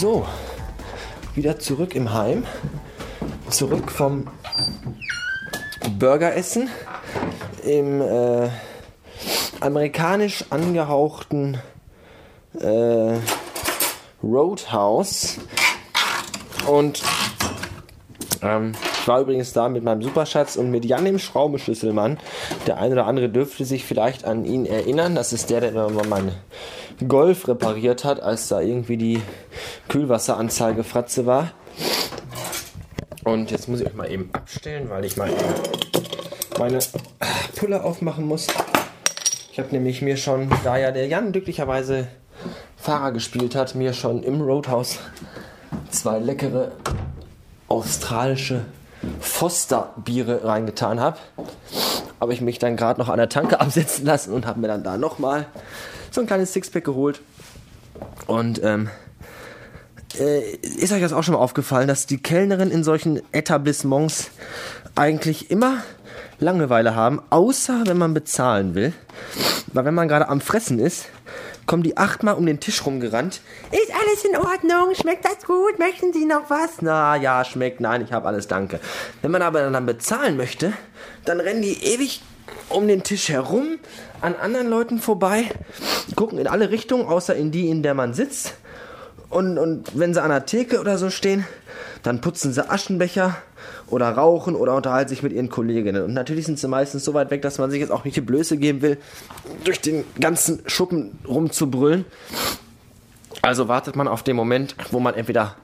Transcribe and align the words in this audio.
So, 0.00 0.24
wieder 1.34 1.58
zurück 1.58 1.96
im 1.96 2.12
Heim. 2.14 2.46
Zurück 3.50 3.90
vom 3.90 4.28
Burgeressen 5.98 6.70
im 7.64 8.00
äh, 8.00 8.48
amerikanisch 9.58 10.44
angehauchten 10.50 11.58
äh, 12.60 13.16
Roadhouse. 14.22 15.38
Und 16.68 17.02
ähm, 18.40 18.76
war 19.08 19.20
übrigens 19.20 19.52
da 19.52 19.68
mit 19.68 19.82
meinem 19.82 20.02
Superschatz 20.02 20.56
und 20.56 20.70
mit 20.70 20.84
Jan 20.84 21.04
dem 21.04 21.18
Schraubenschlüsselmann. 21.18 22.18
Der 22.66 22.78
eine 22.78 22.92
oder 22.92 23.06
andere 23.06 23.28
dürfte 23.28 23.64
sich 23.64 23.84
vielleicht 23.84 24.24
an 24.24 24.44
ihn 24.44 24.66
erinnern. 24.66 25.14
Das 25.14 25.32
ist 25.32 25.50
der, 25.50 25.60
der 25.60 25.70
immer 25.70 26.06
mein 26.06 26.32
Golf 27.06 27.48
repariert 27.48 28.04
hat, 28.04 28.20
als 28.20 28.48
da 28.48 28.60
irgendwie 28.60 28.96
die 28.96 29.22
Kühlwasseranzeige 29.88 30.84
Fratze 30.84 31.26
war. 31.26 31.52
Und 33.24 33.50
jetzt 33.50 33.68
muss 33.68 33.80
ich 33.80 33.86
euch 33.86 33.94
mal 33.94 34.10
eben 34.10 34.30
abstellen, 34.32 34.88
weil 34.90 35.04
ich 35.04 35.16
mal 35.16 35.30
meine 36.58 36.78
Pulle 37.56 37.82
aufmachen 37.82 38.26
muss. 38.26 38.46
Ich 39.52 39.58
habe 39.58 39.70
nämlich 39.72 40.02
mir 40.02 40.16
schon, 40.16 40.48
da 40.64 40.76
ja 40.76 40.90
der 40.92 41.06
Jan 41.08 41.32
glücklicherweise 41.32 42.08
Fahrer 42.76 43.12
gespielt 43.12 43.54
hat, 43.54 43.74
mir 43.74 43.92
schon 43.92 44.22
im 44.22 44.40
Roadhouse 44.40 44.98
zwei 45.90 46.18
leckere 46.18 46.72
australische 47.68 48.64
Foster-Biere 49.20 50.44
reingetan 50.44 51.00
habe. 51.00 51.18
Habe 52.20 52.32
ich 52.32 52.40
mich 52.40 52.58
dann 52.58 52.76
gerade 52.76 53.00
noch 53.00 53.08
an 53.08 53.18
der 53.18 53.28
Tanke 53.28 53.60
absetzen 53.60 54.04
lassen 54.04 54.32
und 54.32 54.46
habe 54.46 54.60
mir 54.60 54.68
dann 54.68 54.82
da 54.82 54.96
nochmal 54.96 55.46
so 56.10 56.20
ein 56.20 56.26
kleines 56.26 56.52
Sixpack 56.52 56.84
geholt. 56.84 57.20
Und 58.26 58.62
ähm, 58.62 58.88
äh, 60.18 60.56
ist 60.56 60.92
euch 60.92 61.00
das 61.00 61.12
auch 61.12 61.22
schon 61.22 61.34
mal 61.34 61.40
aufgefallen, 61.40 61.88
dass 61.88 62.06
die 62.06 62.18
Kellnerin 62.18 62.70
in 62.70 62.84
solchen 62.84 63.20
Etablissements 63.32 64.30
eigentlich 64.94 65.50
immer 65.50 65.82
Langeweile 66.40 66.94
haben, 66.94 67.20
außer 67.30 67.82
wenn 67.86 67.98
man 67.98 68.14
bezahlen 68.14 68.74
will. 68.74 68.92
Weil 69.72 69.84
wenn 69.84 69.94
man 69.94 70.08
gerade 70.08 70.28
am 70.28 70.40
Fressen 70.40 70.78
ist, 70.78 71.06
kommen 71.68 71.84
die 71.84 71.96
achtmal 71.96 72.34
um 72.34 72.46
den 72.46 72.58
Tisch 72.58 72.84
rumgerannt. 72.84 73.40
Ist 73.70 73.92
alles 73.94 74.24
in 74.24 74.36
Ordnung? 74.36 74.94
Schmeckt 74.94 75.24
das 75.24 75.44
gut? 75.46 75.78
Möchten 75.78 76.12
Sie 76.12 76.24
noch 76.24 76.50
was? 76.50 76.80
Na 76.80 77.14
ja, 77.14 77.44
schmeckt. 77.44 77.80
Nein, 77.80 78.02
ich 78.02 78.12
habe 78.12 78.26
alles, 78.26 78.48
danke. 78.48 78.80
Wenn 79.22 79.30
man 79.30 79.42
aber 79.42 79.70
dann 79.70 79.86
bezahlen 79.86 80.36
möchte, 80.36 80.72
dann 81.24 81.38
rennen 81.38 81.62
die 81.62 81.84
ewig 81.84 82.22
um 82.70 82.88
den 82.88 83.02
Tisch 83.02 83.28
herum, 83.28 83.78
an 84.20 84.34
anderen 84.34 84.68
Leuten 84.68 84.98
vorbei, 84.98 85.44
gucken 86.16 86.38
in 86.38 86.46
alle 86.46 86.70
Richtungen, 86.70 87.06
außer 87.06 87.36
in 87.36 87.50
die, 87.50 87.68
in 87.68 87.82
der 87.82 87.94
man 87.94 88.14
sitzt. 88.14 88.54
Und, 89.30 89.58
und 89.58 89.98
wenn 89.98 90.14
sie 90.14 90.22
an 90.22 90.30
der 90.30 90.46
Theke 90.46 90.80
oder 90.80 90.98
so 90.98 91.10
stehen, 91.10 91.44
dann 92.02 92.20
putzen 92.20 92.52
sie 92.52 92.68
Aschenbecher 92.68 93.36
oder 93.88 94.10
rauchen 94.10 94.54
oder 94.54 94.74
unterhalten 94.74 95.08
sich 95.08 95.22
mit 95.22 95.32
ihren 95.32 95.48
Kolleginnen. 95.48 96.02
Und 96.02 96.14
natürlich 96.14 96.46
sind 96.46 96.58
sie 96.58 96.68
meistens 96.68 97.04
so 97.04 97.14
weit 97.14 97.30
weg, 97.30 97.42
dass 97.42 97.58
man 97.58 97.70
sich 97.70 97.80
jetzt 97.80 97.90
auch 97.90 98.04
nicht 98.04 98.16
die 98.16 98.22
Blöße 98.22 98.56
geben 98.56 98.82
will, 98.82 98.98
durch 99.64 99.80
den 99.80 100.04
ganzen 100.20 100.62
Schuppen 100.66 101.18
rumzubrüllen. 101.26 102.04
Also 103.42 103.68
wartet 103.68 103.96
man 103.96 104.08
auf 104.08 104.22
den 104.22 104.36
Moment, 104.36 104.74
wo 104.90 105.00
man 105.00 105.14
entweder 105.14 105.56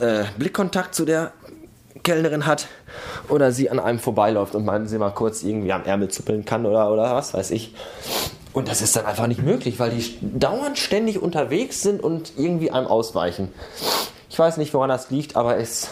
äh, 0.00 0.24
Blickkontakt 0.38 0.94
zu 0.94 1.04
der 1.04 1.32
Kellnerin 2.02 2.46
hat 2.46 2.68
oder 3.28 3.52
sie 3.52 3.70
an 3.70 3.78
einem 3.78 3.98
vorbeiläuft 3.98 4.54
und 4.54 4.64
man 4.64 4.86
sie 4.86 4.98
mal 4.98 5.10
kurz 5.10 5.42
irgendwie 5.42 5.72
am 5.72 5.84
Ärmel 5.84 6.08
zuppeln 6.08 6.44
kann 6.44 6.66
oder, 6.66 6.90
oder 6.90 7.14
was 7.14 7.34
weiß 7.34 7.50
ich. 7.50 7.74
Und 8.52 8.68
das 8.68 8.82
ist 8.82 8.96
dann 8.96 9.06
einfach 9.06 9.26
nicht 9.26 9.42
möglich, 9.42 9.78
weil 9.78 9.90
die 9.90 10.18
dauernd 10.20 10.78
ständig 10.78 11.22
unterwegs 11.22 11.82
sind 11.82 12.02
und 12.02 12.32
irgendwie 12.36 12.70
einem 12.70 12.86
ausweichen. 12.88 13.52
Ich 14.28 14.38
weiß 14.38 14.56
nicht, 14.56 14.74
woran 14.74 14.88
das 14.88 15.10
liegt, 15.10 15.36
aber 15.36 15.56
es 15.58 15.88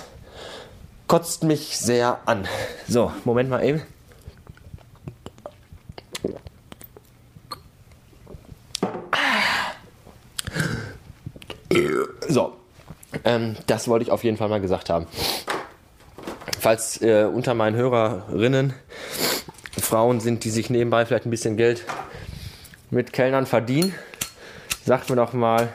kotzt 1.07 1.45
mich 1.45 1.79
sehr 1.79 2.19
an. 2.27 2.47
So, 2.89 3.13
Moment 3.25 3.49
mal 3.51 3.65
eben. 3.65 3.83
So, 12.29 12.55
ähm, 13.25 13.57
das 13.67 13.89
wollte 13.89 14.05
ich 14.05 14.11
auf 14.11 14.25
jeden 14.25 14.37
Fall 14.37 14.49
mal 14.49 14.61
gesagt 14.61 14.91
haben. 14.91 15.07
Falls 16.61 17.01
äh, 17.01 17.25
unter 17.33 17.55
meinen 17.55 17.77
Hörerinnen 17.77 18.75
Frauen 19.79 20.21
sind, 20.21 20.45
die 20.45 20.51
sich 20.51 20.71
nebenbei 20.71 21.07
vielleicht 21.07 21.25
ein 21.25 21.31
bisschen 21.31 21.57
Geld 21.57 21.85
mit 22.91 23.13
Kellnern 23.13 23.47
verdienen, 23.47 23.95
sagt 24.85 25.11
mir 25.11 25.17
doch 25.17 25.33
mal, 25.33 25.69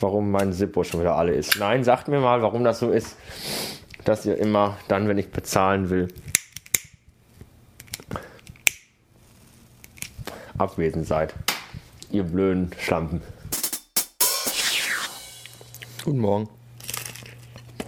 warum 0.00 0.30
mein 0.30 0.52
Zippo 0.52 0.84
schon 0.84 1.00
wieder 1.00 1.16
alle 1.16 1.32
ist. 1.32 1.58
Nein, 1.58 1.84
sagt 1.84 2.08
mir 2.08 2.20
mal, 2.20 2.42
warum 2.42 2.64
das 2.64 2.80
so 2.80 2.90
ist 2.90 3.16
dass 4.04 4.26
ihr 4.26 4.36
immer 4.38 4.78
dann, 4.88 5.08
wenn 5.08 5.18
ich 5.18 5.30
bezahlen 5.30 5.90
will, 5.90 6.08
abwesend 10.58 11.06
seid. 11.06 11.34
Ihr 12.10 12.24
blöden 12.24 12.70
Schlampen. 12.78 13.22
Guten 16.04 16.18
Morgen. 16.18 16.48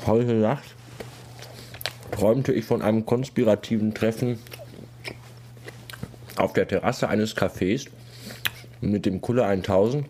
Heute 0.06 0.35
Nacht 0.35 0.75
träumte 2.11 2.53
ich 2.53 2.65
von 2.65 2.81
einem 2.81 3.06
konspirativen 3.06 3.95
Treffen 3.95 4.39
auf 6.37 6.53
der 6.53 6.69
Terrasse 6.69 7.09
eines 7.09 7.37
Cafés 7.37 7.89
mit 8.81 9.06
dem 9.06 9.21
Kulle 9.21 9.45
1000, 9.45 10.06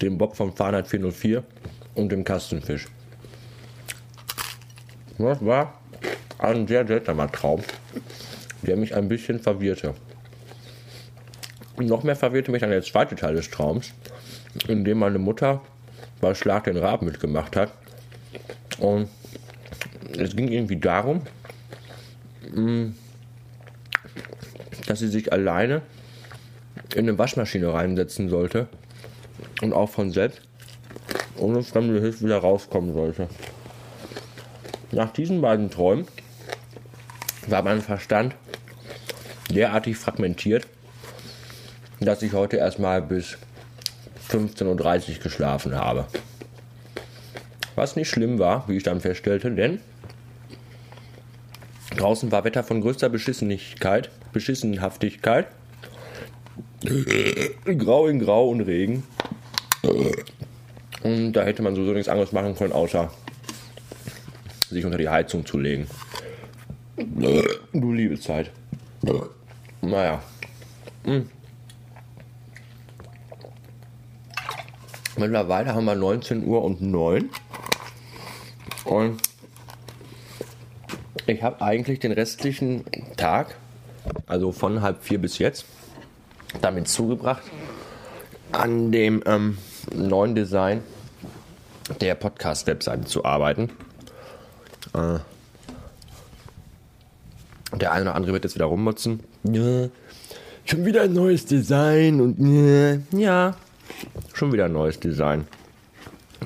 dem 0.00 0.18
Bob 0.18 0.36
vom 0.36 0.54
Fahrenheit 0.54 0.88
404 0.88 1.42
und 1.94 2.10
dem 2.10 2.24
Kastenfisch. 2.24 2.88
Das 5.18 5.44
war 5.44 5.74
ein 6.38 6.66
sehr 6.66 6.86
seltsamer 6.86 7.30
Traum, 7.30 7.62
der 8.62 8.76
mich 8.76 8.94
ein 8.94 9.08
bisschen 9.08 9.38
verwirrte. 9.38 9.94
Noch 11.76 12.02
mehr 12.02 12.16
verwirrte 12.16 12.50
mich 12.50 12.60
dann 12.60 12.70
der 12.70 12.82
zweite 12.82 13.14
Teil 13.14 13.34
des 13.34 13.50
Traums, 13.50 13.92
in 14.68 14.84
dem 14.84 14.98
meine 14.98 15.18
Mutter 15.18 15.60
bei 16.20 16.34
Schlag 16.34 16.64
den 16.64 16.76
Raben 16.76 17.06
mitgemacht 17.06 17.56
hat. 17.56 17.72
Und 18.78 19.08
es 20.16 20.34
ging 20.36 20.48
irgendwie 20.48 20.76
darum, 20.76 21.22
mm, 22.54 22.90
dass 24.92 24.98
sie 24.98 25.08
sich 25.08 25.32
alleine 25.32 25.80
in 26.94 27.08
eine 27.08 27.16
Waschmaschine 27.16 27.72
reinsetzen 27.72 28.28
sollte 28.28 28.68
und 29.62 29.72
auch 29.72 29.88
von 29.88 30.10
selbst 30.10 30.42
ohne 31.38 31.62
fremde 31.62 31.98
Hilfe 31.98 32.26
wieder 32.26 32.36
rauskommen 32.36 32.92
sollte. 32.92 33.28
Nach 34.90 35.10
diesen 35.10 35.40
beiden 35.40 35.70
Träumen 35.70 36.06
war 37.46 37.62
mein 37.62 37.80
Verstand 37.80 38.34
derartig 39.48 39.96
fragmentiert, 39.96 40.66
dass 42.00 42.20
ich 42.20 42.34
heute 42.34 42.58
erstmal 42.58 43.00
bis 43.00 43.38
15.30 44.28 45.16
Uhr 45.16 45.22
geschlafen 45.22 45.74
habe. 45.74 46.04
Was 47.76 47.96
nicht 47.96 48.10
schlimm 48.10 48.38
war, 48.38 48.68
wie 48.68 48.76
ich 48.76 48.82
dann 48.82 49.00
feststellte, 49.00 49.52
denn 49.52 49.80
draußen 51.96 52.30
war 52.30 52.44
Wetter 52.44 52.62
von 52.62 52.82
größter 52.82 53.08
Beschissenigkeit, 53.08 54.10
Beschissenhaftigkeit. 54.32 55.48
grau 57.78 58.06
in 58.06 58.18
Grau 58.18 58.48
und 58.48 58.62
Regen. 58.62 59.04
Und 61.02 61.32
da 61.32 61.42
hätte 61.42 61.62
man 61.62 61.74
sowieso 61.74 61.92
nichts 61.92 62.08
anderes 62.08 62.32
machen 62.32 62.54
können, 62.54 62.72
außer 62.72 63.10
sich 64.70 64.84
unter 64.84 64.98
die 64.98 65.08
Heizung 65.08 65.44
zu 65.44 65.58
legen. 65.58 65.86
Du 66.96 67.92
liebe 67.92 68.18
Zeit. 68.18 68.50
Naja. 69.80 70.22
Hm. 71.04 71.28
Mittlerweile 75.16 75.74
haben 75.74 75.84
wir 75.84 75.94
19 75.94 76.46
Uhr 76.46 76.64
und 76.64 76.80
9. 76.80 77.28
Und 78.84 79.20
ich 81.26 81.42
habe 81.42 81.60
eigentlich 81.60 82.00
den 82.00 82.12
restlichen 82.12 82.84
Tag, 83.16 83.56
also 84.26 84.52
von 84.52 84.82
halb 84.82 85.02
vier 85.02 85.20
bis 85.20 85.38
jetzt, 85.38 85.64
damit 86.60 86.88
zugebracht, 86.88 87.42
an 88.52 88.92
dem 88.92 89.22
ähm, 89.26 89.58
neuen 89.94 90.34
Design 90.34 90.82
der 92.00 92.14
Podcast-Webseite 92.14 93.04
zu 93.04 93.24
arbeiten. 93.24 93.70
Äh, 94.94 95.18
der 97.76 97.92
eine 97.92 98.02
oder 98.02 98.14
andere 98.14 98.32
wird 98.32 98.44
jetzt 98.44 98.54
wieder 98.54 98.66
rummutzen. 98.66 99.20
Ja, 99.44 99.88
schon 100.64 100.84
wieder 100.84 101.02
ein 101.02 101.12
neues 101.12 101.46
Design 101.46 102.20
und 102.20 102.38
ja, 102.38 103.18
ja 103.18 103.56
schon 104.32 104.52
wieder 104.52 104.66
ein 104.66 104.72
neues 104.72 105.00
Design. 105.00 105.46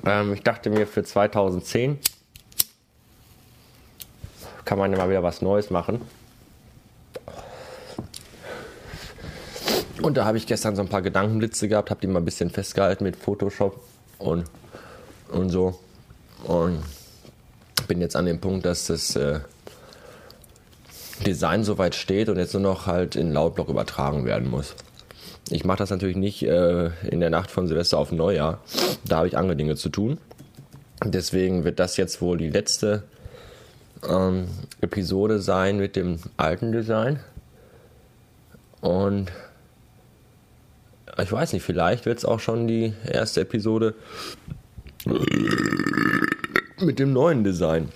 Ähm, 0.04 0.34
ich 0.34 0.42
dachte 0.42 0.70
mir 0.70 0.86
für 0.86 1.04
2010 1.04 1.98
kann 4.64 4.78
man 4.78 4.90
ja 4.90 4.98
mal 4.98 5.08
wieder 5.08 5.22
was 5.22 5.42
Neues 5.42 5.70
machen. 5.70 6.00
Und 10.02 10.16
da 10.16 10.24
habe 10.24 10.36
ich 10.36 10.46
gestern 10.46 10.76
so 10.76 10.82
ein 10.82 10.88
paar 10.88 11.02
Gedankenblitze 11.02 11.68
gehabt, 11.68 11.90
habe 11.90 12.00
die 12.00 12.06
mal 12.06 12.20
ein 12.20 12.24
bisschen 12.24 12.50
festgehalten 12.50 13.04
mit 13.04 13.16
Photoshop 13.16 13.80
und 14.18 14.44
und 15.30 15.50
so. 15.50 15.78
Und 16.44 16.82
bin 17.88 18.00
jetzt 18.00 18.16
an 18.16 18.26
dem 18.26 18.40
Punkt, 18.40 18.66
dass 18.66 18.86
das 18.86 19.16
äh, 19.16 19.40
Design 21.24 21.64
soweit 21.64 21.94
steht 21.94 22.28
und 22.28 22.36
jetzt 22.36 22.52
nur 22.52 22.62
noch 22.62 22.86
halt 22.86 23.16
in 23.16 23.32
Lautblock 23.32 23.68
übertragen 23.68 24.24
werden 24.24 24.50
muss. 24.50 24.74
Ich 25.48 25.64
mache 25.64 25.78
das 25.78 25.90
natürlich 25.90 26.16
nicht 26.16 26.42
äh, 26.42 26.90
in 27.08 27.20
der 27.20 27.30
Nacht 27.30 27.50
von 27.50 27.68
Silvester 27.68 27.98
auf 27.98 28.12
Neujahr. 28.12 28.58
Da 29.04 29.18
habe 29.18 29.28
ich 29.28 29.38
andere 29.38 29.56
Dinge 29.56 29.76
zu 29.76 29.88
tun. 29.88 30.18
Deswegen 31.04 31.64
wird 31.64 31.78
das 31.78 31.96
jetzt 31.96 32.20
wohl 32.20 32.38
die 32.38 32.50
letzte 32.50 33.04
ähm, 34.08 34.48
Episode 34.80 35.40
sein 35.40 35.76
mit 35.76 35.94
dem 35.94 36.18
alten 36.36 36.72
Design. 36.72 37.20
Und 38.80 39.30
ich 41.22 41.32
weiß 41.32 41.52
nicht, 41.52 41.62
vielleicht 41.62 42.06
wird 42.06 42.18
es 42.18 42.24
auch 42.24 42.40
schon 42.40 42.66
die 42.66 42.92
erste 43.06 43.40
Episode 43.40 43.94
mit 46.80 46.98
dem 46.98 47.12
neuen 47.12 47.44
Design. 47.44 47.88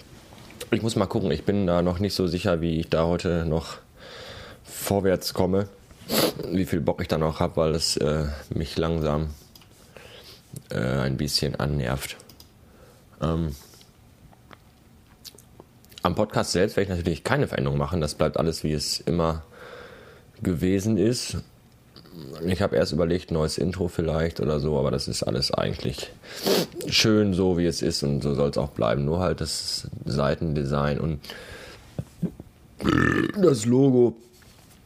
Ich 0.71 0.83
muss 0.83 0.97
mal 0.97 1.07
gucken, 1.07 1.31
ich 1.31 1.45
bin 1.45 1.67
da 1.67 1.83
noch 1.83 1.99
nicht 1.99 2.15
so 2.15 2.27
sicher, 2.27 2.61
wie 2.61 2.81
ich 2.81 2.89
da 2.89 3.05
heute 3.05 3.45
noch 3.45 3.79
vorwärts 4.65 5.35
komme, 5.35 5.69
wie 6.51 6.65
viel 6.65 6.81
Bock 6.81 7.01
ich 7.03 7.09
da 7.09 7.19
noch 7.19 7.41
habe, 7.41 7.57
weil 7.57 7.75
es 7.75 7.97
äh, 7.97 8.27
mich 8.55 8.79
langsam 8.79 9.31
äh, 10.71 10.79
ein 10.79 11.17
bisschen 11.17 11.57
annervt. 11.57 12.17
Ähm, 13.21 13.55
am 16.03 16.15
Podcast 16.15 16.53
selbst 16.53 16.77
werde 16.77 16.91
ich 16.93 16.97
natürlich 16.97 17.25
keine 17.25 17.49
Veränderung 17.49 17.79
machen, 17.79 18.01
das 18.01 18.15
bleibt 18.15 18.39
alles 18.39 18.65
wie 18.65 18.73
es 18.73 19.01
immer 19.01 19.43
gewesen 20.43 20.97
ist. 20.97 21.39
Ich 22.47 22.63
habe 22.63 22.77
erst 22.77 22.93
überlegt, 22.93 23.31
neues 23.31 23.59
Intro 23.59 23.89
vielleicht 23.89 24.41
oder 24.41 24.61
so, 24.61 24.79
aber 24.79 24.91
das 24.91 25.09
ist 25.09 25.23
alles 25.23 25.53
eigentlich 25.53 26.11
schön 26.89 27.35
so, 27.35 27.57
wie 27.59 27.67
es 27.67 27.83
ist 27.83 28.03
und 28.03 28.23
so 28.23 28.35
soll 28.35 28.51
es 28.51 28.59
auch 28.59 28.71
bleiben. 28.71 29.05
Nur 29.05 29.21
halt 29.21 29.41
das 29.41 29.89
Seitendesign 30.05 30.99
und 30.99 31.21
das 33.41 33.67
Logo 33.67 34.17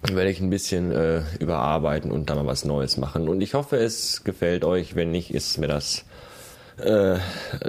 werde 0.02 0.30
ich 0.30 0.40
ein 0.40 0.50
bisschen 0.50 0.92
äh, 0.92 1.22
überarbeiten 1.38 2.10
und 2.10 2.28
da 2.28 2.34
mal 2.34 2.46
was 2.46 2.64
Neues 2.64 2.96
machen. 2.96 3.28
Und 3.28 3.40
ich 3.40 3.54
hoffe, 3.54 3.76
es 3.76 4.24
gefällt 4.24 4.64
euch. 4.64 4.94
Wenn 4.96 5.10
nicht, 5.10 5.32
ist 5.32 5.58
mir 5.58 5.68
das 5.68 6.04
äh, 6.76 7.16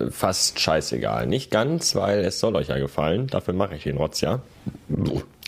fast 0.09 0.59
scheißegal. 0.59 1.27
Nicht 1.27 1.51
ganz, 1.51 1.95
weil 1.95 2.25
es 2.25 2.39
soll 2.39 2.55
euch 2.55 2.67
ja 2.67 2.77
gefallen. 2.77 3.27
Dafür 3.27 3.53
mache 3.53 3.75
ich 3.75 3.83
den 3.83 3.97
Rotz 3.97 4.21
ja. 4.21 4.41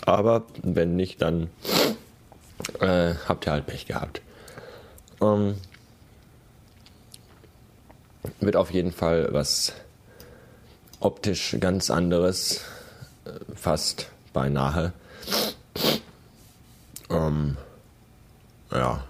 Aber 0.06 0.44
wenn 0.64 0.96
nicht, 0.96 1.22
dann 1.22 1.50
äh, 2.80 3.16
habt 3.28 3.46
ihr 3.46 3.52
halt 3.52 3.66
Pech 3.66 3.86
gehabt. 3.86 4.22
Ähm, 5.22 5.56
wird 8.40 8.56
auf 8.56 8.72
jeden 8.72 8.92
Fall 8.92 9.30
was 9.32 9.74
optisch 11.00 11.58
ganz 11.60 11.90
anderes, 11.90 12.62
äh, 13.26 13.32
fast 13.56 14.10
beinahe. 14.34 14.94
Ähm, 17.10 17.58
ja. 18.72 19.04